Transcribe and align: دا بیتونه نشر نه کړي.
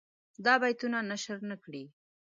دا 0.45 0.53
بیتونه 0.61 0.97
نشر 1.11 1.37
نه 1.49 1.55
کړي. 1.63 1.83